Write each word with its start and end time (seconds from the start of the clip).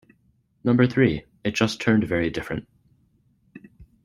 Number 0.63 0.87
three- 0.87 1.25
it 1.43 1.53
just 1.53 1.79
turned 1.79 2.05
very 2.05 2.31
different. 2.31 2.67